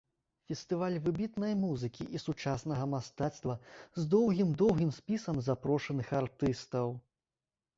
[0.51, 3.57] Фестываль выбітнай музыкі і сучаснага мастацтва,
[4.01, 6.87] з доўгім-доўгім спісам запрошаных артыстаў.